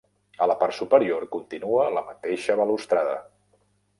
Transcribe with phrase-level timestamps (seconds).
[0.45, 3.15] A la part superior continua la mateixa balustrada.